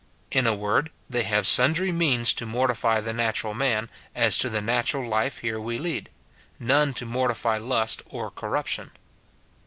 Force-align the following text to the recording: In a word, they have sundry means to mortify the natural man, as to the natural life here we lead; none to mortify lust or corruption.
In 0.31 0.47
a 0.47 0.55
word, 0.55 0.89
they 1.07 1.21
have 1.25 1.45
sundry 1.45 1.91
means 1.91 2.33
to 2.33 2.47
mortify 2.47 3.01
the 3.01 3.13
natural 3.13 3.53
man, 3.53 3.87
as 4.15 4.39
to 4.39 4.49
the 4.49 4.59
natural 4.59 5.07
life 5.07 5.37
here 5.37 5.59
we 5.61 5.77
lead; 5.77 6.09
none 6.57 6.91
to 6.95 7.05
mortify 7.05 7.59
lust 7.59 8.01
or 8.07 8.31
corruption. 8.31 8.93